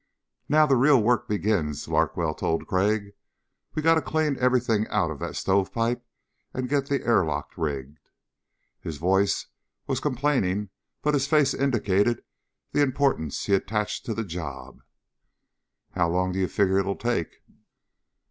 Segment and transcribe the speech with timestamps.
[0.49, 3.13] "Now the real work begins," Larkwell told Crag.
[3.75, 6.03] "We gotta clean everything out of that stovepipe
[6.55, 7.99] and get the airlock rigged."
[8.79, 9.45] His voice
[9.85, 10.71] was complaining
[11.03, 12.23] but his face indicated
[12.71, 14.81] the importance he attached to the job.
[15.91, 17.43] "How long do you figure it'll take?"